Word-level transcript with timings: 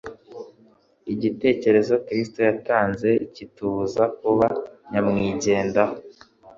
Icyitegererezo 1.11 1.95
Kristo 2.05 2.39
yatanze 2.49 3.09
kitubuza 3.33 4.03
kuba 4.19 4.47
nyamwigendaho 4.89 5.95